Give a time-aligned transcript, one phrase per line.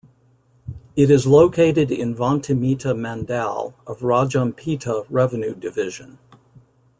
[0.95, 6.17] It is located in Vontimitta mandal of Rajampeta revenue division.